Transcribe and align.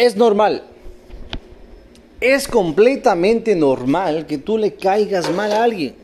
Es 0.00 0.16
normal. 0.16 0.62
Es 2.22 2.48
completamente 2.48 3.54
normal 3.54 4.26
que 4.26 4.38
tú 4.38 4.56
le 4.56 4.72
caigas 4.72 5.30
mal 5.30 5.52
a 5.52 5.62
alguien. 5.62 5.94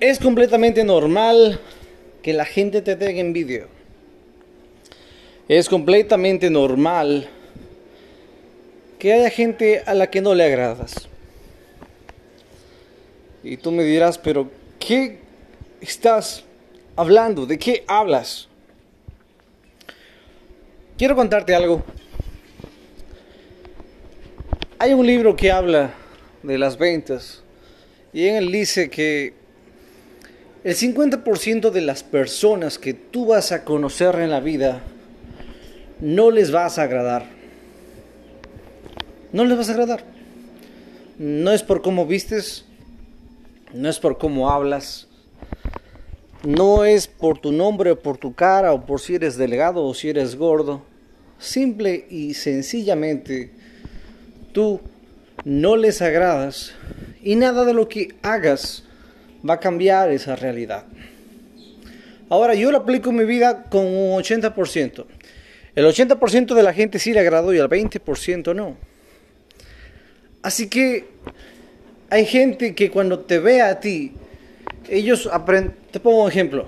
Es 0.00 0.18
completamente 0.18 0.84
normal 0.84 1.60
que 2.22 2.32
la 2.32 2.46
gente 2.46 2.80
te 2.80 2.96
tenga 2.96 3.20
envidia. 3.20 3.66
Es 5.48 5.68
completamente 5.68 6.48
normal 6.48 7.28
que 8.98 9.12
haya 9.12 9.28
gente 9.28 9.82
a 9.84 9.92
la 9.92 10.08
que 10.08 10.22
no 10.22 10.34
le 10.34 10.44
agradas. 10.44 11.06
Y 13.42 13.58
tú 13.58 13.70
me 13.70 13.84
dirás, 13.84 14.16
pero 14.16 14.50
¿qué 14.78 15.18
estás 15.82 16.42
hablando? 16.96 17.44
¿De 17.44 17.58
qué 17.58 17.84
hablas? 17.86 18.48
Quiero 20.96 21.14
contarte 21.14 21.54
algo. 21.54 21.84
Hay 24.84 24.92
un 24.92 25.06
libro 25.06 25.34
que 25.34 25.50
habla 25.50 25.94
de 26.42 26.58
las 26.58 26.76
ventas 26.76 27.42
y 28.12 28.26
en 28.26 28.36
él 28.36 28.52
dice 28.52 28.90
que 28.90 29.32
el 30.62 30.76
50% 30.76 31.70
de 31.70 31.80
las 31.80 32.02
personas 32.02 32.78
que 32.78 32.92
tú 32.92 33.24
vas 33.28 33.50
a 33.50 33.64
conocer 33.64 34.16
en 34.16 34.28
la 34.28 34.40
vida 34.40 34.82
no 36.02 36.30
les 36.30 36.50
vas 36.50 36.78
a 36.78 36.82
agradar. 36.82 37.24
No 39.32 39.46
les 39.46 39.56
vas 39.56 39.70
a 39.70 39.72
agradar. 39.72 40.04
No 41.16 41.50
es 41.52 41.62
por 41.62 41.80
cómo 41.80 42.04
vistes, 42.04 42.66
no 43.72 43.88
es 43.88 43.98
por 43.98 44.18
cómo 44.18 44.50
hablas, 44.50 45.08
no 46.42 46.84
es 46.84 47.06
por 47.06 47.38
tu 47.38 47.52
nombre 47.52 47.92
o 47.92 47.98
por 47.98 48.18
tu 48.18 48.34
cara 48.34 48.74
o 48.74 48.84
por 48.84 49.00
si 49.00 49.14
eres 49.14 49.38
delgado 49.38 49.82
o 49.82 49.94
si 49.94 50.10
eres 50.10 50.36
gordo. 50.36 50.82
Simple 51.38 52.06
y 52.10 52.34
sencillamente 52.34 53.63
tú 54.54 54.80
no 55.44 55.76
les 55.76 56.00
agradas 56.00 56.72
y 57.22 57.36
nada 57.36 57.66
de 57.66 57.74
lo 57.74 57.88
que 57.88 58.14
hagas 58.22 58.84
va 59.48 59.54
a 59.54 59.60
cambiar 59.60 60.10
esa 60.10 60.36
realidad. 60.36 60.84
Ahora 62.30 62.54
yo 62.54 62.70
lo 62.70 62.78
aplico 62.78 63.10
en 63.10 63.16
mi 63.16 63.24
vida 63.24 63.64
con 63.64 63.84
un 63.84 64.18
80%. 64.22 65.04
El 65.74 65.84
80% 65.84 66.54
de 66.54 66.62
la 66.62 66.72
gente 66.72 66.98
sí 66.98 67.12
le 67.12 67.20
agradó 67.20 67.52
y 67.52 67.58
el 67.58 67.68
20% 67.68 68.54
no. 68.54 68.76
Así 70.42 70.68
que 70.68 71.08
hay 72.08 72.24
gente 72.24 72.74
que 72.74 72.90
cuando 72.90 73.18
te 73.18 73.38
ve 73.38 73.60
a 73.60 73.80
ti, 73.80 74.12
ellos 74.88 75.28
aprenden. 75.30 75.74
Te 75.90 76.00
pongo 76.00 76.24
un 76.24 76.30
ejemplo. 76.30 76.66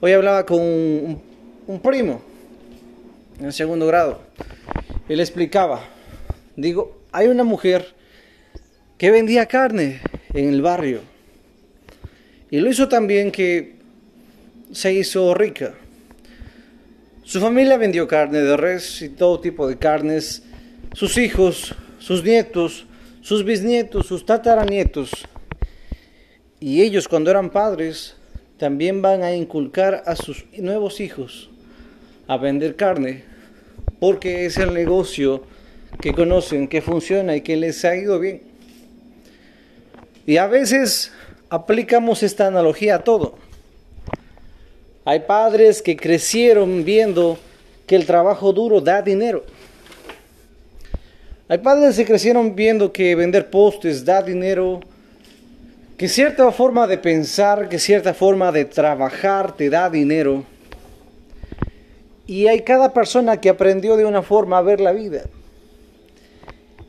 Hoy 0.00 0.12
hablaba 0.12 0.46
con 0.46 0.60
un, 0.60 1.80
primo 1.82 2.22
en 3.40 3.52
segundo 3.52 3.86
grado. 3.86 4.20
Él 5.08 5.20
explicaba. 5.20 5.93
Digo, 6.56 7.02
hay 7.10 7.26
una 7.28 7.44
mujer 7.44 7.94
que 8.98 9.10
vendía 9.10 9.46
carne 9.46 10.00
en 10.32 10.48
el 10.48 10.62
barrio. 10.62 11.00
Y 12.50 12.60
lo 12.60 12.70
hizo 12.70 12.88
también 12.88 13.32
que 13.32 13.74
se 14.72 14.92
hizo 14.92 15.34
rica. 15.34 15.74
Su 17.24 17.40
familia 17.40 17.76
vendió 17.76 18.06
carne 18.06 18.40
de 18.40 18.56
res 18.56 19.02
y 19.02 19.08
todo 19.08 19.40
tipo 19.40 19.66
de 19.66 19.78
carnes. 19.78 20.42
Sus 20.92 21.16
hijos, 21.18 21.74
sus 21.98 22.22
nietos, 22.22 22.86
sus 23.20 23.44
bisnietos, 23.44 24.06
sus 24.06 24.24
tataranietos. 24.24 25.10
Y 26.60 26.82
ellos 26.82 27.08
cuando 27.08 27.30
eran 27.30 27.50
padres 27.50 28.16
también 28.58 29.02
van 29.02 29.22
a 29.22 29.34
inculcar 29.34 30.04
a 30.06 30.14
sus 30.14 30.44
nuevos 30.56 31.00
hijos 31.00 31.50
a 32.28 32.36
vender 32.36 32.76
carne. 32.76 33.24
Porque 33.98 34.46
es 34.46 34.58
el 34.58 34.72
negocio 34.72 35.42
que 36.00 36.12
conocen, 36.12 36.68
que 36.68 36.82
funciona 36.82 37.36
y 37.36 37.40
que 37.40 37.56
les 37.56 37.84
ha 37.84 37.96
ido 37.96 38.18
bien. 38.18 38.42
Y 40.26 40.36
a 40.38 40.46
veces 40.46 41.12
aplicamos 41.50 42.22
esta 42.22 42.46
analogía 42.46 42.96
a 42.96 43.04
todo. 43.04 43.36
Hay 45.04 45.20
padres 45.20 45.82
que 45.82 45.96
crecieron 45.96 46.84
viendo 46.84 47.38
que 47.86 47.96
el 47.96 48.06
trabajo 48.06 48.52
duro 48.52 48.80
da 48.80 49.02
dinero. 49.02 49.44
Hay 51.46 51.58
padres 51.58 51.96
que 51.96 52.06
crecieron 52.06 52.56
viendo 52.56 52.90
que 52.90 53.14
vender 53.14 53.50
postes 53.50 54.04
da 54.04 54.22
dinero, 54.22 54.80
que 55.98 56.08
cierta 56.08 56.50
forma 56.52 56.86
de 56.86 56.96
pensar, 56.96 57.68
que 57.68 57.78
cierta 57.78 58.14
forma 58.14 58.50
de 58.50 58.64
trabajar 58.64 59.54
te 59.54 59.68
da 59.68 59.90
dinero. 59.90 60.44
Y 62.26 62.46
hay 62.46 62.62
cada 62.62 62.94
persona 62.94 63.38
que 63.38 63.50
aprendió 63.50 63.98
de 63.98 64.06
una 64.06 64.22
forma 64.22 64.56
a 64.56 64.62
ver 64.62 64.80
la 64.80 64.92
vida. 64.92 65.24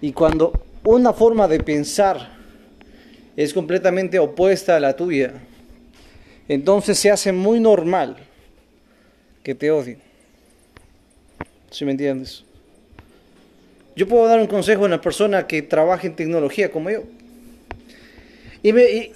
Y 0.02 0.12
cuando 0.12 0.54
una 0.84 1.14
forma 1.14 1.48
de 1.48 1.60
pensar 1.60 2.36
es 3.36 3.54
completamente 3.54 4.20
opuesta 4.20 4.76
a 4.76 4.80
la 4.80 4.96
tuya, 4.96 5.34
entonces 6.48 6.98
se 6.98 7.12
hace 7.12 7.32
muy 7.32 7.60
normal 7.60 8.18
que 9.44 9.56
te 9.56 9.72
odien. 9.72 10.00
¿Sí 11.72 11.86
me 11.86 11.92
entiendes? 11.92 12.44
Yo 13.96 14.08
puedo 14.08 14.28
dar 14.28 14.40
un 14.40 14.48
consejo 14.48 14.84
a 14.84 14.86
una 14.86 15.02
persona 15.02 15.48
que 15.48 15.62
trabaja 15.62 16.08
en 16.08 16.16
tecnología 16.16 16.72
como 16.72 16.90
yo. 16.90 17.04
Y, 18.62 18.72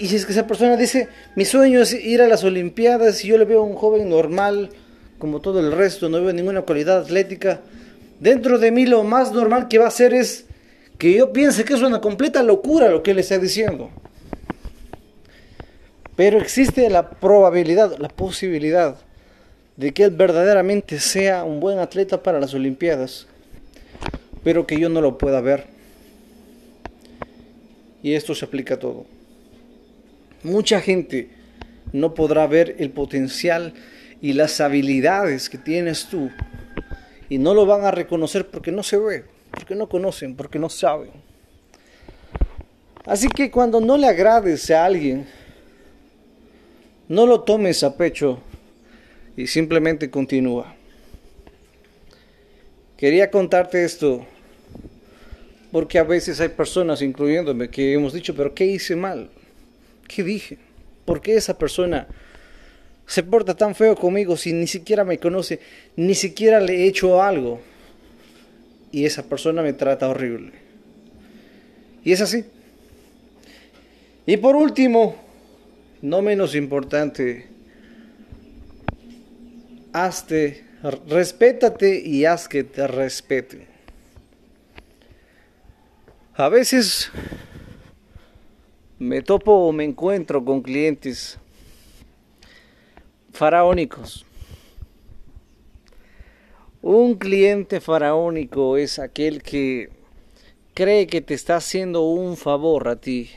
si 0.08 0.16
es 0.16 0.26
que 0.26 0.32
esa 0.32 0.46
persona 0.46 0.78
dice, 0.78 1.08
mi 1.36 1.44
sueño 1.44 1.82
es 1.82 1.94
ir 1.94 2.22
a 2.22 2.28
las 2.28 2.44
Olimpiadas 2.44 3.26
y 3.26 3.30
yo 3.30 3.38
le 3.38 3.46
veo 3.46 3.62
a 3.62 3.64
un 3.64 3.76
joven 3.76 4.08
normal, 4.08 4.70
como 5.18 5.42
todo 5.42 5.60
el 5.60 5.72
resto, 5.72 6.08
no 6.08 6.22
veo 6.22 6.32
ninguna 6.32 6.62
cualidad 6.62 7.00
atlética, 7.00 7.62
dentro 8.20 8.60
de 8.60 8.72
mí 8.72 8.86
lo 8.86 9.04
más 9.04 9.32
normal 9.32 9.68
que 9.68 9.80
va 9.80 9.86
a 9.86 9.88
hacer 9.88 10.14
es 10.14 10.46
que 11.00 11.14
yo 11.14 11.32
piense 11.32 11.64
que 11.64 11.74
es 11.74 11.82
una 11.82 12.02
completa 12.02 12.44
locura 12.44 12.90
lo 12.90 13.02
que 13.02 13.12
él 13.12 13.20
está 13.20 13.40
diciendo. 13.40 13.90
Pero 16.18 16.38
existe 16.38 16.90
la 16.90 17.10
probabilidad, 17.10 17.98
la 17.98 18.10
posibilidad 18.10 18.98
de 19.78 19.94
que 19.94 20.04
él 20.04 20.12
verdaderamente 20.12 21.00
sea 21.00 21.46
un 21.46 21.62
buen 21.62 21.80
atleta 21.80 22.22
para 22.22 22.42
las 22.42 22.54
Olimpiadas, 22.54 23.28
pero 24.44 24.68
que 24.68 24.78
yo 24.78 24.90
no 24.90 25.00
lo 25.00 25.18
pueda 25.18 25.40
ver. 25.40 25.68
Y 28.04 28.14
esto 28.14 28.36
se 28.36 28.44
aplica 28.44 28.74
a 28.74 28.80
todo. 28.80 29.06
Mucha 30.44 30.82
gente 30.82 31.30
no 31.94 32.14
podrá 32.14 32.46
ver 32.46 32.76
el 32.80 32.90
potencial 32.90 33.74
y 34.22 34.34
las 34.34 34.60
habilidades 34.60 35.50
que 35.50 35.58
tienes 35.58 36.08
tú 36.08 36.30
y 37.30 37.38
no 37.38 37.54
lo 37.54 37.66
van 37.66 37.86
a 37.86 37.92
reconocer 37.92 38.48
porque 38.48 38.74
no 38.74 38.84
se 38.84 38.98
ve, 38.98 39.24
porque 39.52 39.76
no 39.76 39.88
conocen, 39.88 40.36
porque 40.36 40.60
no 40.60 40.70
saben. 40.70 41.12
Así 43.06 43.28
que 43.28 43.50
cuando 43.50 43.82
no 43.82 43.98
le 43.98 44.08
agrades 44.08 44.70
a 44.72 44.86
alguien, 44.86 45.28
no 47.08 47.26
lo 47.26 47.42
tomes 47.42 47.84
a 47.84 47.98
pecho 47.98 48.40
y 49.36 49.48
simplemente 49.48 50.10
continúa. 50.10 50.76
Quería 52.98 53.32
contarte 53.32 53.84
esto 53.84 54.26
porque 55.72 56.00
a 56.00 56.04
veces 56.04 56.40
hay 56.42 56.50
personas, 56.50 57.02
incluyéndome, 57.02 57.70
que 57.70 57.94
hemos 57.94 58.14
dicho, 58.14 58.36
pero 58.36 58.54
¿qué 58.54 58.66
hice 58.66 58.96
mal? 58.96 59.30
¿Qué 60.08 60.24
dije? 60.24 60.58
¿Por 61.06 61.22
qué 61.22 61.36
esa 61.36 61.58
persona 61.58 62.08
se 63.06 63.24
porta 63.24 63.56
tan 63.56 63.74
feo 63.74 63.96
conmigo 63.96 64.38
si 64.38 64.54
ni 64.54 64.68
siquiera 64.68 65.04
me 65.04 65.18
conoce, 65.18 65.60
ni 65.96 66.16
siquiera 66.16 66.60
le 66.60 66.76
he 66.76 66.88
hecho 66.88 67.22
algo? 67.22 67.62
Y 68.92 69.06
esa 69.06 69.24
persona 69.24 69.62
me 69.62 69.74
trata 69.74 70.10
horrible. 70.10 70.52
Y 72.04 72.12
es 72.12 72.22
así. 72.22 72.46
Y 74.26 74.38
por 74.38 74.56
último, 74.56 75.16
no 76.02 76.22
menos 76.22 76.56
importante, 76.56 77.48
hazte, 79.92 80.64
respétate 81.08 82.00
y 82.00 82.26
haz 82.26 82.48
que 82.48 82.64
te 82.64 82.88
respeten. 82.88 83.68
A 86.36 86.48
veces 86.48 87.12
me 88.98 89.22
topo 89.22 89.52
o 89.52 89.72
me 89.72 89.84
encuentro 89.84 90.44
con 90.46 90.62
clientes 90.62 91.38
faraónicos. 93.34 94.26
Un 96.82 97.16
cliente 97.16 97.82
faraónico 97.82 98.78
es 98.78 99.00
aquel 99.00 99.44
que 99.44 99.90
cree 100.74 101.08
que 101.08 101.20
te 101.20 101.34
está 101.34 101.58
haciendo 101.58 102.04
un 102.04 102.38
favor 102.38 102.88
a 102.88 102.96
ti 102.96 103.30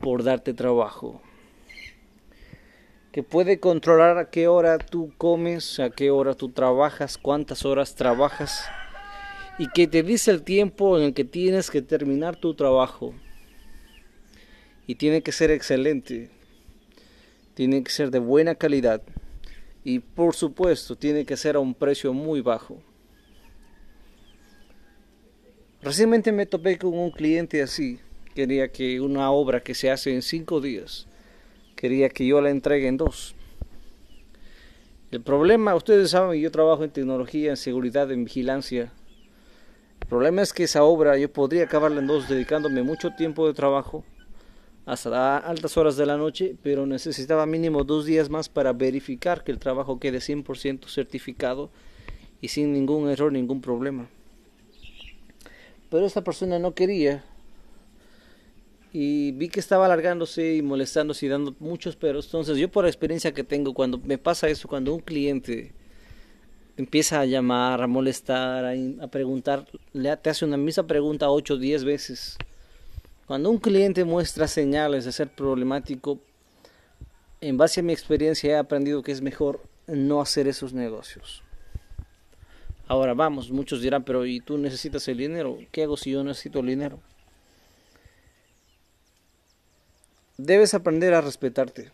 por 0.00 0.24
darte 0.24 0.52
trabajo 0.52 1.22
que 3.12 3.22
puede 3.22 3.60
controlar 3.60 4.16
a 4.16 4.30
qué 4.30 4.48
hora 4.48 4.78
tú 4.78 5.12
comes, 5.18 5.78
a 5.78 5.90
qué 5.90 6.10
hora 6.10 6.34
tú 6.34 6.48
trabajas, 6.48 7.18
cuántas 7.18 7.64
horas 7.66 7.94
trabajas 7.94 8.64
y 9.58 9.68
que 9.68 9.86
te 9.86 10.02
dice 10.02 10.30
el 10.30 10.42
tiempo 10.42 10.98
en 10.98 11.04
el 11.04 11.14
que 11.14 11.24
tienes 11.24 11.70
que 11.70 11.82
terminar 11.82 12.36
tu 12.36 12.54
trabajo. 12.54 13.14
Y 14.86 14.96
tiene 14.96 15.22
que 15.22 15.30
ser 15.30 15.50
excelente, 15.50 16.30
tiene 17.54 17.84
que 17.84 17.90
ser 17.92 18.10
de 18.10 18.18
buena 18.18 18.56
calidad 18.56 19.02
y 19.84 19.98
por 19.98 20.34
supuesto 20.34 20.96
tiene 20.96 21.24
que 21.24 21.36
ser 21.36 21.56
a 21.56 21.60
un 21.60 21.74
precio 21.74 22.12
muy 22.12 22.40
bajo. 22.40 22.80
Recientemente 25.82 26.30
me 26.30 26.46
topé 26.46 26.78
con 26.78 26.96
un 26.96 27.10
cliente 27.10 27.62
así. 27.62 27.98
Quería 28.34 28.68
que 28.68 29.00
una 29.00 29.30
obra 29.30 29.62
que 29.62 29.74
se 29.74 29.90
hace 29.90 30.14
en 30.14 30.22
cinco 30.22 30.60
días, 30.60 31.06
quería 31.76 32.08
que 32.08 32.26
yo 32.26 32.40
la 32.40 32.50
entregue 32.50 32.86
en 32.86 32.96
dos. 32.96 33.34
El 35.10 35.20
problema, 35.20 35.74
ustedes 35.74 36.10
saben, 36.10 36.40
yo 36.40 36.50
trabajo 36.50 36.84
en 36.84 36.90
tecnología, 36.90 37.50
en 37.50 37.56
seguridad, 37.58 38.10
en 38.10 38.24
vigilancia. 38.24 38.90
El 40.00 40.06
problema 40.06 40.40
es 40.40 40.54
que 40.54 40.64
esa 40.64 40.84
obra 40.84 41.18
yo 41.18 41.30
podría 41.30 41.64
acabarla 41.64 42.00
en 42.00 42.06
dos 42.06 42.28
dedicándome 42.28 42.82
mucho 42.82 43.10
tiempo 43.10 43.46
de 43.46 43.52
trabajo 43.52 44.04
hasta 44.84 45.38
altas 45.38 45.76
horas 45.76 45.96
de 45.96 46.06
la 46.06 46.16
noche, 46.16 46.56
pero 46.62 46.86
necesitaba 46.86 47.46
mínimo 47.46 47.84
dos 47.84 48.04
días 48.04 48.30
más 48.30 48.48
para 48.48 48.72
verificar 48.72 49.44
que 49.44 49.52
el 49.52 49.58
trabajo 49.58 50.00
quede 50.00 50.18
100% 50.18 50.88
certificado 50.88 51.70
y 52.40 52.48
sin 52.48 52.72
ningún 52.72 53.08
error, 53.08 53.32
ningún 53.32 53.60
problema. 53.60 54.08
Pero 55.90 56.06
esta 56.06 56.24
persona 56.24 56.58
no 56.58 56.74
quería. 56.74 57.24
Y 58.92 59.32
vi 59.32 59.48
que 59.48 59.60
estaba 59.60 59.86
alargándose 59.86 60.56
y 60.56 60.62
molestándose 60.62 61.26
y 61.26 61.28
dando 61.28 61.54
muchos 61.60 61.96
peros. 61.96 62.26
Entonces 62.26 62.58
yo 62.58 62.70
por 62.70 62.84
la 62.84 62.90
experiencia 62.90 63.32
que 63.32 63.44
tengo, 63.44 63.72
cuando 63.72 63.98
me 63.98 64.18
pasa 64.18 64.48
eso, 64.48 64.68
cuando 64.68 64.92
un 64.92 65.00
cliente 65.00 65.72
empieza 66.76 67.20
a 67.20 67.24
llamar, 67.24 67.82
a 67.82 67.86
molestar, 67.86 68.64
a, 68.64 69.08
preguntar, 69.08 69.66
le, 69.92 70.14
te 70.16 70.30
hace 70.30 70.44
una 70.44 70.56
misma 70.56 70.86
pregunta 70.86 71.30
8 71.30 71.54
o 71.54 71.56
10 71.58 71.84
veces. 71.84 72.36
Cuando 73.26 73.50
un 73.50 73.58
cliente 73.58 74.04
muestra 74.04 74.48
señales 74.48 75.04
de 75.04 75.12
ser 75.12 75.28
problemático, 75.28 76.18
en 77.40 77.56
base 77.56 77.80
a 77.80 77.82
mi 77.82 77.92
experiencia 77.92 78.52
he 78.52 78.56
aprendido 78.56 79.02
que 79.02 79.12
es 79.12 79.22
mejor 79.22 79.62
no 79.86 80.20
hacer 80.20 80.48
esos 80.48 80.72
negocios. 80.72 81.42
Ahora 82.88 83.14
vamos, 83.14 83.50
muchos 83.50 83.80
dirán, 83.80 84.04
pero 84.04 84.26
¿y 84.26 84.40
tú 84.40 84.58
necesitas 84.58 85.06
el 85.08 85.18
dinero? 85.18 85.58
¿Qué 85.70 85.84
hago 85.84 85.96
si 85.96 86.10
yo 86.10 86.24
necesito 86.24 86.60
el 86.60 86.66
dinero? 86.66 87.00
Debes 90.36 90.74
aprender 90.74 91.14
a 91.14 91.20
respetarte. 91.20 91.90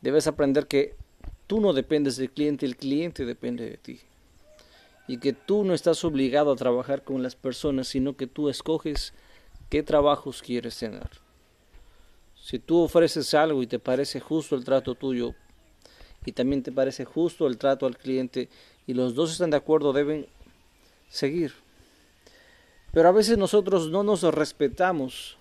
Debes 0.00 0.26
aprender 0.26 0.66
que 0.66 0.94
tú 1.46 1.60
no 1.60 1.74
dependes 1.74 2.16
del 2.16 2.30
cliente, 2.30 2.64
el 2.64 2.76
cliente 2.76 3.24
depende 3.24 3.68
de 3.68 3.76
ti. 3.76 4.00
Y 5.06 5.18
que 5.18 5.32
tú 5.32 5.64
no 5.64 5.74
estás 5.74 6.04
obligado 6.04 6.52
a 6.52 6.56
trabajar 6.56 7.04
con 7.04 7.22
las 7.22 7.36
personas, 7.36 7.88
sino 7.88 8.16
que 8.16 8.26
tú 8.26 8.48
escoges 8.48 9.12
qué 9.72 9.82
trabajos 9.82 10.42
quieres 10.42 10.76
tener. 10.76 11.08
Si 12.38 12.58
tú 12.58 12.82
ofreces 12.82 13.32
algo 13.32 13.62
y 13.62 13.66
te 13.66 13.78
parece 13.78 14.20
justo 14.20 14.54
el 14.54 14.64
trato 14.64 14.94
tuyo 14.94 15.34
y 16.26 16.32
también 16.32 16.62
te 16.62 16.70
parece 16.70 17.06
justo 17.06 17.46
el 17.46 17.56
trato 17.56 17.86
al 17.86 17.96
cliente 17.96 18.50
y 18.86 18.92
los 18.92 19.14
dos 19.14 19.32
están 19.32 19.48
de 19.48 19.56
acuerdo, 19.56 19.94
deben 19.94 20.26
seguir. 21.08 21.54
Pero 22.92 23.08
a 23.08 23.12
veces 23.12 23.38
nosotros 23.38 23.88
no 23.88 24.02
nos 24.02 24.22
respetamos, 24.24 25.38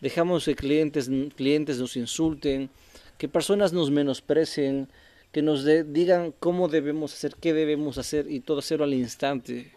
dejamos 0.00 0.46
que 0.46 0.56
clientes, 0.56 1.08
clientes 1.36 1.78
nos 1.78 1.96
insulten, 1.96 2.70
que 3.18 3.28
personas 3.28 3.72
nos 3.72 3.92
menosprecien, 3.92 4.88
que 5.30 5.42
nos 5.42 5.64
digan 5.64 6.34
cómo 6.40 6.66
debemos 6.66 7.14
hacer, 7.14 7.36
qué 7.36 7.52
debemos 7.52 7.98
hacer 7.98 8.28
y 8.28 8.40
todo 8.40 8.58
hacerlo 8.58 8.84
al 8.84 8.94
instante. 8.94 9.73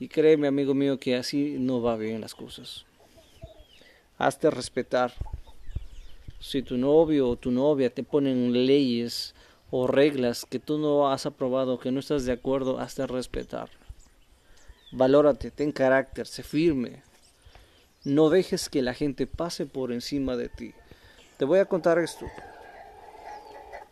Y 0.00 0.08
créeme, 0.08 0.48
amigo 0.48 0.72
mío, 0.72 0.98
que 0.98 1.14
así 1.14 1.56
no 1.58 1.82
va 1.82 1.96
bien 1.96 2.22
las 2.22 2.34
cosas. 2.34 2.86
Hazte 4.16 4.50
respetar. 4.50 5.12
Si 6.40 6.62
tu 6.62 6.78
novio 6.78 7.28
o 7.28 7.36
tu 7.36 7.50
novia 7.50 7.90
te 7.90 8.02
ponen 8.02 8.66
leyes 8.66 9.34
o 9.70 9.86
reglas 9.86 10.46
que 10.46 10.58
tú 10.58 10.78
no 10.78 11.12
has 11.12 11.26
aprobado, 11.26 11.78
que 11.78 11.92
no 11.92 12.00
estás 12.00 12.24
de 12.24 12.32
acuerdo, 12.32 12.80
hazte 12.80 13.06
respetar. 13.06 13.68
Valórate, 14.90 15.50
ten 15.50 15.70
carácter, 15.70 16.26
sé 16.26 16.42
firme. 16.42 17.02
No 18.02 18.30
dejes 18.30 18.70
que 18.70 18.80
la 18.80 18.94
gente 18.94 19.26
pase 19.26 19.66
por 19.66 19.92
encima 19.92 20.34
de 20.34 20.48
ti. 20.48 20.72
Te 21.36 21.44
voy 21.44 21.58
a 21.58 21.66
contar 21.66 21.98
esto. 21.98 22.24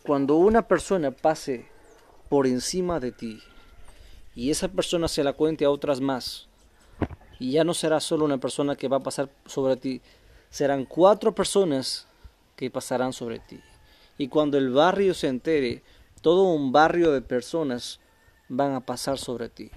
Cuando 0.07 0.37
una 0.37 0.67
persona 0.67 1.11
pase 1.11 1.67
por 2.31 2.47
encima 2.47 2.99
de 2.99 3.13
ti 3.13 3.43
y 4.39 4.53
esa 4.53 4.69
persona 4.69 5.09
se 5.09 5.25
la 5.25 5.33
cuente 5.33 5.65
a 5.65 5.71
otras 5.71 6.01
más, 6.01 6.47
y 7.41 7.51
ya 7.51 7.65
no 7.65 7.75
será 7.75 7.99
solo 7.99 8.25
una 8.25 8.39
persona 8.39 8.77
que 8.77 8.87
va 8.87 8.99
a 8.99 9.03
pasar 9.03 9.29
sobre 9.47 9.75
ti, 9.75 10.01
serán 10.49 10.85
cuatro 10.85 11.35
personas 11.35 12.07
que 12.55 12.71
pasarán 12.71 13.13
sobre 13.13 13.41
ti. 13.41 13.59
Y 14.17 14.29
cuando 14.29 14.57
el 14.57 14.71
barrio 14.71 15.13
se 15.13 15.27
entere, 15.27 15.83
todo 16.23 16.45
un 16.45 16.71
barrio 16.71 17.11
de 17.11 17.21
personas 17.21 17.99
van 18.49 18.75
a 18.75 18.81
pasar 18.81 19.19
sobre 19.19 19.49
ti. 19.49 19.73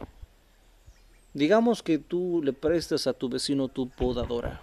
Digamos 1.33 1.81
que 1.81 1.97
tú 1.97 2.41
le 2.43 2.53
prestas 2.53 3.07
a 3.07 3.13
tu 3.13 3.29
vecino 3.29 3.67
tu 3.67 3.89
podadora. 3.89 4.61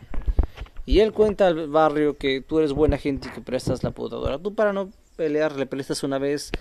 Y 0.87 1.01
él 1.01 1.13
cuenta 1.13 1.49
al 1.49 1.67
barrio 1.67 2.17
que 2.17 2.41
tú 2.41 2.61
eres 2.61 2.73
buena 2.73 2.99
gente 2.99 3.31
y 3.31 3.33
que 3.33 3.41
prestas 3.41 3.83
la 3.83 3.91
podadora. 3.91 4.39
Tú 4.39 4.55
para 4.55 4.73
no 4.73 4.91
pelear 5.17 5.57
le 5.57 5.67
prestas 5.67 6.05
una 6.05 6.19
vez, 6.19 6.53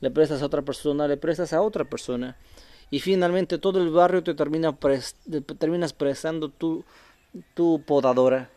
le 0.00 0.10
prestas 0.10 0.40
a 0.40 0.46
otra 0.46 0.62
persona, 0.62 1.06
le 1.06 1.18
prestas 1.18 1.52
a 1.52 1.60
otra 1.60 1.84
persona. 1.84 2.38
Y 2.90 3.00
finalmente 3.00 3.58
todo 3.58 3.82
el 3.82 3.90
barrio 3.90 4.22
te 4.22 4.34
termina 4.34 4.76
terminas 5.58 5.92
prestando 5.92 6.48
tu, 6.48 6.84
tu 7.54 7.82
podadora. 7.84 8.50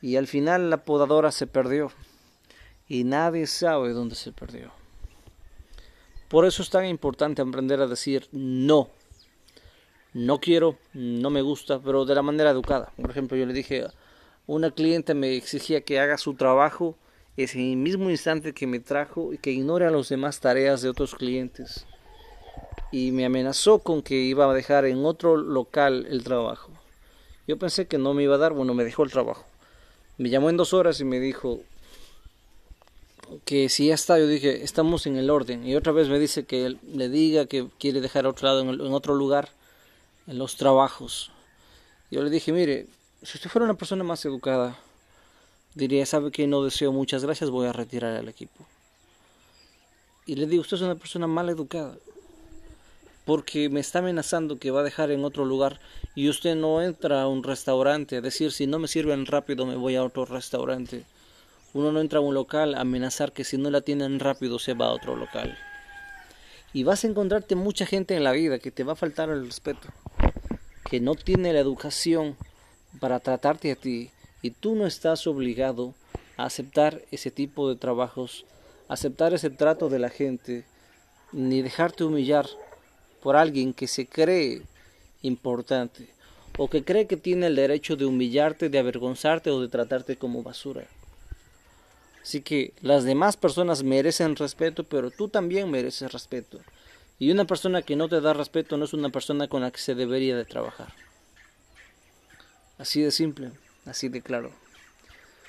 Y 0.00 0.16
al 0.16 0.26
final 0.26 0.70
la 0.70 0.84
podadora 0.84 1.30
se 1.30 1.46
perdió 1.46 1.90
y 2.88 3.04
nadie 3.04 3.46
sabe 3.46 3.92
dónde 3.92 4.14
se 4.14 4.32
perdió. 4.32 4.72
Por 6.28 6.44
eso 6.44 6.62
es 6.62 6.70
tan 6.70 6.86
importante 6.86 7.42
aprender 7.42 7.80
a 7.80 7.86
decir 7.86 8.28
no. 8.32 8.90
No 10.12 10.40
quiero, 10.40 10.78
no 10.94 11.30
me 11.30 11.42
gusta, 11.42 11.80
pero 11.80 12.04
de 12.04 12.14
la 12.14 12.22
manera 12.22 12.50
educada. 12.50 12.92
Por 12.96 13.10
ejemplo, 13.10 13.36
yo 13.36 13.46
le 13.46 13.52
dije, 13.52 13.86
una 14.46 14.70
cliente 14.70 15.14
me 15.14 15.36
exigía 15.36 15.82
que 15.82 16.00
haga 16.00 16.18
su 16.18 16.34
trabajo 16.34 16.96
ese 17.36 17.58
mismo 17.58 18.10
instante 18.10 18.54
que 18.54 18.66
me 18.66 18.80
trajo 18.80 19.32
y 19.32 19.38
que 19.38 19.50
ignore 19.50 19.86
a 19.86 19.90
las 19.90 20.08
demás 20.08 20.40
tareas 20.40 20.80
de 20.80 20.88
otros 20.88 21.14
clientes. 21.14 21.86
Y 22.92 23.12
me 23.12 23.24
amenazó 23.24 23.80
con 23.80 24.02
que 24.02 24.14
iba 24.14 24.50
a 24.50 24.54
dejar 24.54 24.84
en 24.84 25.04
otro 25.04 25.36
local 25.36 26.06
el 26.08 26.24
trabajo. 26.24 26.70
Yo 27.46 27.58
pensé 27.58 27.86
que 27.86 27.98
no 27.98 28.14
me 28.14 28.22
iba 28.22 28.36
a 28.36 28.38
dar, 28.38 28.52
bueno, 28.52 28.74
me 28.74 28.84
dejó 28.84 29.04
el 29.04 29.10
trabajo. 29.10 29.44
Me 30.18 30.30
llamó 30.30 30.50
en 30.50 30.56
dos 30.56 30.72
horas 30.72 31.00
y 31.00 31.04
me 31.04 31.20
dijo, 31.20 31.60
que 33.44 33.68
si 33.68 33.88
ya 33.88 33.94
está, 33.94 34.18
yo 34.18 34.26
dije, 34.26 34.62
estamos 34.62 35.06
en 35.06 35.16
el 35.16 35.30
orden. 35.30 35.66
Y 35.66 35.74
otra 35.76 35.92
vez 35.92 36.08
me 36.08 36.18
dice 36.18 36.44
que 36.44 36.76
le 36.86 37.08
diga 37.08 37.46
que 37.46 37.68
quiere 37.78 38.00
dejar 38.00 38.26
a 38.26 38.30
otro 38.30 38.46
lado, 38.46 38.60
en, 38.60 38.80
otro 38.92 39.14
lugar, 39.14 39.50
en 40.26 40.38
los 40.38 40.56
trabajos. 40.56 41.32
Yo 42.10 42.22
le 42.22 42.30
dije, 42.30 42.52
mire, 42.52 42.86
si 43.22 43.36
usted 43.36 43.50
fuera 43.50 43.64
una 43.64 43.74
persona 43.74 44.04
más 44.04 44.24
educada, 44.24 44.78
diría, 45.74 46.06
sabe 46.06 46.30
que 46.30 46.46
no 46.46 46.62
deseo 46.62 46.92
muchas 46.92 47.24
gracias, 47.24 47.50
voy 47.50 47.66
a 47.66 47.72
retirar 47.72 48.16
al 48.16 48.28
equipo. 48.28 48.64
Y 50.24 50.36
le 50.36 50.46
digo, 50.46 50.62
usted 50.62 50.76
es 50.76 50.82
una 50.82 50.96
persona 50.96 51.26
mal 51.26 51.48
educada, 51.48 51.96
porque 53.26 53.68
me 53.68 53.80
está 53.80 53.98
amenazando 53.98 54.58
que 54.58 54.70
va 54.70 54.80
a 54.80 54.84
dejar 54.84 55.10
en 55.10 55.24
otro 55.24 55.44
lugar 55.44 55.80
y 56.14 56.30
usted 56.30 56.54
no 56.54 56.80
entra 56.80 57.22
a 57.22 57.28
un 57.28 57.42
restaurante. 57.42 58.16
A 58.16 58.20
decir, 58.20 58.52
si 58.52 58.68
no 58.68 58.78
me 58.78 58.86
sirven 58.86 59.26
rápido 59.26 59.66
me 59.66 59.74
voy 59.74 59.96
a 59.96 60.04
otro 60.04 60.24
restaurante. 60.24 61.04
Uno 61.74 61.90
no 61.90 62.00
entra 62.00 62.20
a 62.20 62.22
un 62.22 62.34
local 62.34 62.76
a 62.76 62.82
amenazar 62.82 63.32
que 63.32 63.42
si 63.42 63.58
no 63.58 63.68
la 63.68 63.80
tienen 63.80 64.20
rápido 64.20 64.60
se 64.60 64.74
va 64.74 64.86
a 64.86 64.92
otro 64.92 65.16
local. 65.16 65.58
Y 66.72 66.84
vas 66.84 67.02
a 67.02 67.08
encontrarte 67.08 67.56
mucha 67.56 67.84
gente 67.84 68.14
en 68.14 68.22
la 68.22 68.30
vida 68.30 68.60
que 68.60 68.70
te 68.70 68.84
va 68.84 68.92
a 68.92 68.96
faltar 68.96 69.28
el 69.28 69.44
respeto, 69.44 69.88
que 70.88 71.00
no 71.00 71.16
tiene 71.16 71.52
la 71.52 71.58
educación 71.58 72.36
para 73.00 73.18
tratarte 73.18 73.72
a 73.72 73.76
ti. 73.76 74.10
Y 74.40 74.52
tú 74.52 74.76
no 74.76 74.86
estás 74.86 75.26
obligado 75.26 75.94
a 76.36 76.44
aceptar 76.44 77.02
ese 77.10 77.32
tipo 77.32 77.68
de 77.68 77.74
trabajos, 77.74 78.44
aceptar 78.86 79.34
ese 79.34 79.50
trato 79.50 79.88
de 79.88 79.98
la 79.98 80.10
gente, 80.10 80.64
ni 81.32 81.60
dejarte 81.60 82.04
humillar 82.04 82.46
por 83.26 83.34
alguien 83.34 83.74
que 83.74 83.88
se 83.88 84.06
cree 84.06 84.62
importante 85.22 86.08
o 86.58 86.70
que 86.70 86.84
cree 86.84 87.08
que 87.08 87.16
tiene 87.16 87.48
el 87.48 87.56
derecho 87.56 87.96
de 87.96 88.04
humillarte, 88.04 88.68
de 88.68 88.78
avergonzarte 88.78 89.50
o 89.50 89.60
de 89.60 89.66
tratarte 89.66 90.14
como 90.14 90.44
basura. 90.44 90.86
Así 92.22 92.40
que 92.40 92.72
las 92.82 93.02
demás 93.02 93.36
personas 93.36 93.82
merecen 93.82 94.36
respeto, 94.36 94.84
pero 94.84 95.10
tú 95.10 95.26
también 95.28 95.68
mereces 95.68 96.12
respeto. 96.12 96.60
Y 97.18 97.32
una 97.32 97.46
persona 97.46 97.82
que 97.82 97.96
no 97.96 98.08
te 98.08 98.20
da 98.20 98.32
respeto 98.32 98.76
no 98.76 98.84
es 98.84 98.92
una 98.92 99.08
persona 99.08 99.48
con 99.48 99.62
la 99.62 99.72
que 99.72 99.80
se 99.80 99.96
debería 99.96 100.36
de 100.36 100.44
trabajar. 100.44 100.94
Así 102.78 103.02
de 103.02 103.10
simple, 103.10 103.50
así 103.86 104.08
de 104.08 104.22
claro. 104.22 104.52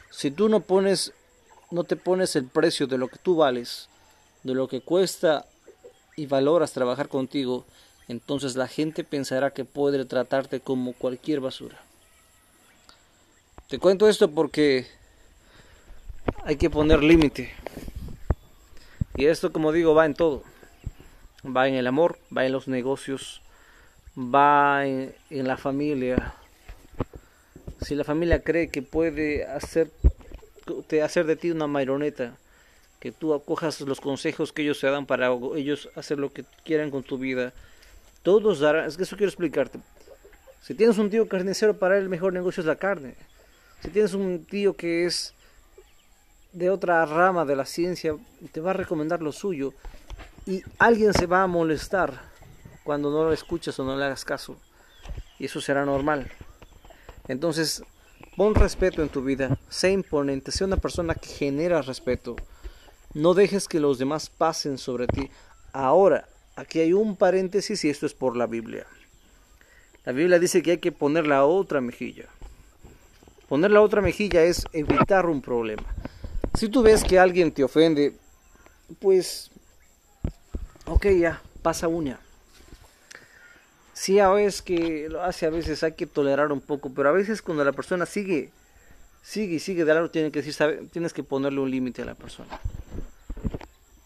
Si 0.10 0.32
tú 0.32 0.50
no 0.50 0.62
pones 0.62 1.14
no 1.70 1.84
te 1.84 1.96
pones 1.96 2.36
el 2.36 2.48
precio 2.48 2.88
de 2.88 2.98
lo 2.98 3.08
que 3.08 3.20
tú 3.20 3.36
vales, 3.36 3.88
de 4.42 4.56
lo 4.56 4.68
que 4.68 4.82
cuesta 4.82 5.46
y 6.18 6.26
valoras 6.26 6.74
trabajar 6.74 7.08
contigo, 7.08 7.64
entonces 8.10 8.58
la 8.58 8.68
gente 8.68 9.06
pensará 9.06 9.52
que 9.52 9.64
puede 9.64 10.04
tratarte 10.04 10.60
como 10.60 10.92
cualquier 10.92 11.40
basura. 11.40 11.78
Te 13.70 13.80
cuento 13.80 14.10
esto 14.10 14.30
porque 14.32 14.88
hay 16.44 16.56
que 16.56 16.70
poner 16.70 17.04
límite. 17.04 17.54
Y 19.16 19.26
esto, 19.26 19.52
como 19.52 19.72
digo, 19.72 19.94
va 19.94 20.06
en 20.06 20.14
todo. 20.14 20.44
Va 21.46 21.68
en 21.68 21.76
el 21.76 21.88
amor, 21.88 22.18
va 22.36 22.46
en 22.46 22.52
los 22.52 22.68
negocios, 22.68 23.42
va 24.18 24.86
en, 24.86 25.14
la 25.30 25.58
familia. 25.58 26.34
Si 27.82 27.96
la 27.96 28.04
familia 28.04 28.42
cree 28.42 28.70
que 28.70 28.82
puede 28.82 29.46
hacer, 29.46 29.92
hacer 31.04 31.26
de 31.26 31.36
ti 31.36 31.52
una 31.52 31.68
marioneta, 31.68 32.38
que 33.00 33.12
tú 33.12 33.34
acojas 33.34 33.82
los 33.82 34.02
consejos 34.02 34.52
que 34.52 34.64
ellos 34.64 34.80
te 34.80 34.90
dan 34.90 35.06
para 35.06 35.32
ellos 35.56 35.90
hacer 35.96 36.18
lo 36.20 36.32
que 36.32 36.46
quieran 36.64 36.90
con 36.90 37.04
tu 37.04 37.18
vida, 37.18 37.54
todos 38.24 38.60
darán, 38.60 38.86
es 38.86 38.98
que 38.98 39.04
eso 39.04 39.16
quiero 39.16 39.30
explicarte. 39.30 39.80
Si 40.62 40.74
tienes 40.74 40.98
un 40.98 41.10
tío 41.10 41.28
carnicero, 41.30 41.78
para 41.78 41.98
él 41.98 42.04
el 42.04 42.10
mejor 42.10 42.34
negocio 42.34 42.62
es 42.62 42.68
la 42.68 42.76
carne. 42.76 43.16
Si 43.82 43.90
tienes 43.90 44.14
un 44.14 44.44
tío 44.44 44.76
que 44.76 45.06
es 45.06 45.34
de 46.52 46.70
otra 46.70 47.06
rama 47.06 47.46
de 47.46 47.56
la 47.56 47.66
ciencia, 47.66 48.16
te 48.52 48.60
va 48.60 48.72
a 48.72 48.74
recomendar 48.74 49.22
lo 49.22 49.32
suyo. 49.32 49.74
Y 50.46 50.64
alguien 50.80 51.14
se 51.14 51.26
va 51.26 51.44
a 51.44 51.48
molestar 51.48 52.22
cuando 52.84 53.12
no 53.12 53.24
lo 53.24 53.34
escuchas 53.34 53.80
o 53.80 53.84
no 53.84 53.96
le 53.96 54.06
hagas 54.06 54.26
caso. 54.26 54.58
Y 55.40 55.46
eso 55.46 55.62
será 55.62 55.86
normal. 55.86 56.32
Entonces, 57.28 57.84
pon 58.36 58.56
respeto 58.56 59.02
en 59.04 59.10
tu 59.10 59.22
vida. 59.22 59.58
Sé 59.70 59.92
imponente. 59.92 60.52
Sé 60.52 60.64
una 60.64 60.78
persona 60.78 61.14
que 61.16 61.28
genera 61.30 61.82
respeto. 61.82 62.36
No 63.18 63.34
dejes 63.34 63.68
que 63.68 63.80
los 63.80 63.98
demás 63.98 64.30
pasen 64.30 64.78
sobre 64.78 65.08
ti. 65.08 65.32
Ahora, 65.74 66.28
aquí 66.56 66.82
hay 66.82 66.94
un 66.94 67.16
paréntesis 67.16 67.84
y 67.84 67.90
esto 67.90 68.06
es 68.06 68.14
por 68.14 68.38
la 68.38 68.46
Biblia. 68.46 68.86
La 70.06 70.12
Biblia 70.12 70.38
dice 70.38 70.62
que 70.62 70.70
hay 70.70 70.78
que 70.78 70.92
poner 70.92 71.26
la 71.26 71.44
otra 71.44 71.82
mejilla. 71.82 72.26
Poner 73.50 73.72
la 73.72 73.82
otra 73.82 74.02
mejilla 74.02 74.44
es 74.44 74.66
evitar 74.72 75.26
un 75.26 75.42
problema. 75.42 75.82
Si 76.54 76.70
tú 76.70 76.84
ves 76.84 77.04
que 77.04 77.18
alguien 77.18 77.52
te 77.52 77.64
ofende, 77.64 78.14
pues, 79.00 79.50
ok, 80.86 81.08
ya, 81.20 81.42
pasa 81.64 81.88
una. 81.88 82.20
Sí, 83.94 84.20
a 84.20 84.30
veces 84.30 84.62
que 84.62 85.10
lo 85.10 85.24
hace, 85.24 85.48
a 85.48 85.50
veces 85.50 85.82
hay 85.82 85.94
que 85.94 86.06
tolerar 86.06 86.52
un 86.52 86.62
poco, 86.62 86.92
pero 86.94 87.10
a 87.10 87.14
veces 87.14 87.42
cuando 87.42 87.66
la 87.66 87.72
persona 87.72 88.06
sigue, 88.06 88.52
sigue 89.24 89.56
y 89.56 89.60
sigue 89.60 89.86
de 89.86 90.30
decir, 90.30 90.90
tienes 90.92 91.14
que 91.14 91.24
ponerle 91.24 91.62
un 91.62 91.72
límite 91.72 92.04
a 92.04 92.06
la 92.06 92.14
persona. 92.14 92.60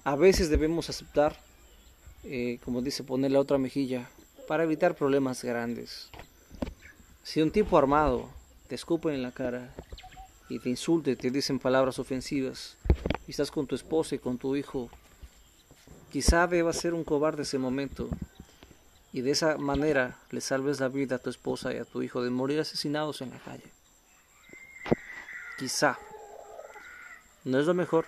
A 0.03 0.15
veces 0.15 0.49
debemos 0.49 0.89
aceptar, 0.89 1.37
eh, 2.23 2.59
como 2.65 2.81
dice, 2.81 3.03
poner 3.03 3.31
la 3.31 3.39
otra 3.39 3.59
mejilla 3.59 4.09
para 4.47 4.63
evitar 4.63 4.95
problemas 4.95 5.43
grandes. 5.43 6.09
Si 7.23 7.39
un 7.39 7.51
tipo 7.51 7.77
armado 7.77 8.27
te 8.67 8.73
escupe 8.73 9.13
en 9.13 9.21
la 9.21 9.31
cara 9.31 9.75
y 10.49 10.57
te 10.57 10.69
insulte, 10.69 11.15
te 11.15 11.29
dicen 11.29 11.59
palabras 11.59 11.99
ofensivas, 11.99 12.77
y 13.27 13.31
estás 13.31 13.51
con 13.51 13.67
tu 13.67 13.75
esposa 13.75 14.15
y 14.15 14.19
con 14.19 14.39
tu 14.39 14.55
hijo, 14.55 14.89
quizá 16.11 16.47
deba 16.47 16.73
ser 16.73 16.95
un 16.95 17.03
cobarde 17.03 17.43
ese 17.43 17.59
momento, 17.59 18.09
y 19.13 19.21
de 19.21 19.31
esa 19.31 19.57
manera 19.57 20.17
le 20.31 20.41
salves 20.41 20.79
la 20.79 20.87
vida 20.87 21.17
a 21.17 21.19
tu 21.19 21.29
esposa 21.29 21.75
y 21.75 21.77
a 21.77 21.85
tu 21.85 22.01
hijo 22.01 22.23
de 22.23 22.31
morir 22.31 22.59
asesinados 22.59 23.21
en 23.21 23.29
la 23.29 23.39
calle. 23.39 23.71
Quizá. 25.59 25.99
No 27.43 27.59
es 27.59 27.67
lo 27.67 27.75
mejor, 27.75 28.07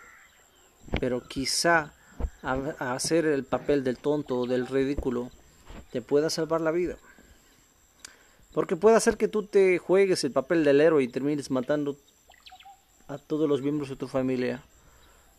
pero 1.00 1.22
quizá 1.22 1.94
hacer 2.42 3.26
el 3.26 3.44
papel 3.44 3.84
del 3.84 3.98
tonto 3.98 4.40
o 4.40 4.48
del 4.48 4.68
ridículo 4.68 5.32
te 5.92 6.02
pueda 6.02 6.30
salvar 6.30 6.62
la 6.62 6.72
vida. 6.72 6.98
Porque 8.54 8.76
puede 8.76 8.96
hacer 8.96 9.18
que 9.18 9.28
tú 9.28 9.44
te 9.44 9.78
juegues 9.80 10.24
el 10.24 10.32
papel 10.32 10.64
del 10.64 10.82
héroe 10.82 11.04
y 11.04 11.08
termines 11.08 11.50
matando 11.50 11.98
a 13.08 13.18
todos 13.18 13.50
los 13.50 13.62
miembros 13.62 13.90
de 13.90 13.96
tu 13.96 14.08
familia 14.08 14.62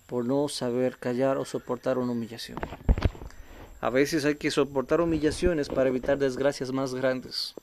por 0.06 0.24
no 0.24 0.48
saber 0.48 0.98
callar 0.98 1.38
o 1.38 1.44
soportar 1.44 1.98
una 1.98 2.12
humillación. 2.12 2.58
A 3.80 3.90
veces 3.90 4.24
hay 4.24 4.36
que 4.36 4.50
soportar 4.50 5.00
humillaciones 5.00 5.68
para 5.68 5.88
evitar 5.88 6.18
desgracias 6.18 6.72
más 6.72 6.94
grandes. 6.94 7.54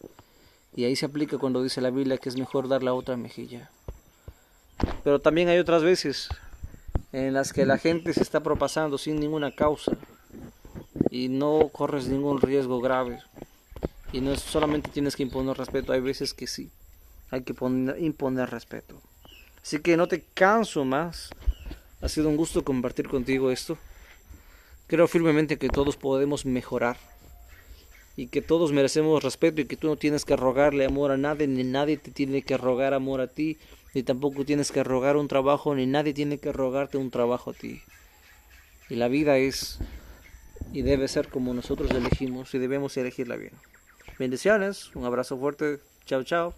Y 0.76 0.86
ahí 0.86 0.96
se 0.96 1.06
aplica 1.06 1.38
cuando 1.38 1.64
dice 1.64 1.82
la 1.82 1.90
Biblia 1.90 2.18
que 2.18 2.30
es 2.30 2.38
mejor 2.38 2.68
dar 2.68 2.84
la 2.84 2.94
otra 2.94 3.18
mejilla. 3.18 3.70
Pero 5.04 5.20
también 5.20 5.50
hay 5.50 5.60
otras 5.60 5.84
veces 5.84 6.30
en 7.12 7.34
las 7.34 7.54
que 7.54 7.66
la 7.66 7.78
gente 7.78 8.14
se 8.14 8.22
está 8.22 8.42
propasando 8.42 8.98
sin 8.98 9.20
ninguna 9.20 9.52
causa 9.52 9.98
y 11.10 11.28
no 11.28 11.70
corres 11.72 12.08
ningún 12.08 12.42
riesgo 12.42 12.80
grave. 12.80 13.20
Y 14.14 14.22
no 14.22 14.36
solamente 14.36 14.90
tienes 14.90 15.16
que 15.16 15.24
imponer 15.24 15.58
respeto, 15.58 15.94
hay 15.94 16.02
veces 16.02 16.34
que 16.34 16.48
sí, 16.48 16.70
hay 17.30 17.44
que 17.44 17.54
imponer 18.00 18.50
respeto. 18.50 19.02
Así 19.62 19.80
que 19.80 19.96
no 19.96 20.08
te 20.08 20.22
canso 20.22 20.84
más. 20.86 21.30
Ha 22.02 22.10
sido 22.10 22.30
un 22.30 22.36
gusto 22.36 22.64
compartir 22.64 23.08
contigo 23.08 23.52
esto. 23.52 23.78
Creo 24.88 25.08
firmemente 25.08 25.58
que 25.58 25.70
todos 25.70 25.96
podemos 25.96 26.46
mejorar 26.46 26.98
y 28.18 28.28
que 28.28 28.42
todos 28.42 28.74
merecemos 28.74 29.24
respeto 29.24 29.62
y 29.62 29.66
que 29.66 29.78
tú 29.78 29.88
no 29.88 29.96
tienes 29.96 30.26
que 30.26 30.36
rogarle 30.36 30.86
amor 30.86 31.12
a 31.12 31.18
nadie, 31.18 31.48
ni 31.48 31.64
nadie 31.64 31.98
te 31.98 32.12
tiene 32.12 32.42
que 32.42 32.58
rogar 32.58 32.94
amor 32.94 33.22
a 33.22 33.28
ti, 33.28 33.58
ni 33.94 34.04
tampoco 34.04 34.46
tienes 34.46 34.72
que 34.72 34.84
rogar 34.84 35.18
un 35.18 35.28
trabajo, 35.28 35.76
ni 35.76 35.86
nadie 35.86 36.14
tiene 36.14 36.38
que 36.38 36.52
rogarte 36.52 36.98
un 36.98 37.12
trabajo 37.12 37.52
a 37.52 37.54
ti. 37.54 37.82
Y 38.90 38.96
la 38.96 39.08
vida 39.08 39.38
es 39.38 39.80
y 40.74 40.82
debe 40.82 41.08
ser 41.08 41.28
como 41.28 41.54
nosotros 41.54 41.92
elegimos 41.92 42.54
y 42.54 42.60
debemos 42.60 42.96
elegirla 42.98 43.36
bien. 43.36 43.54
Bendiciones, 44.18 44.96
un 44.96 45.06
abrazo 45.06 45.38
fuerte, 45.38 45.80
chao 46.06 46.24
chao. 46.24 46.54